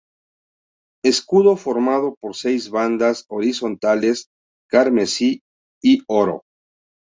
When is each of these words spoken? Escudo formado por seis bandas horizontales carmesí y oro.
Escudo 1.05 1.55
formado 1.57 2.15
por 2.19 2.35
seis 2.35 2.71
bandas 2.71 3.23
horizontales 3.29 4.29
carmesí 4.67 5.41
y 5.83 6.01
oro. 6.07 6.41